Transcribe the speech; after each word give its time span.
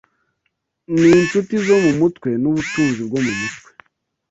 N'inshuti 0.99 1.53
zo 1.65 1.75
mu 1.85 1.91
mutwe, 1.99 2.29
n'ubutunzi 2.41 3.01
bwo 3.07 3.19
mu 3.25 3.33
mutwe 3.39 3.69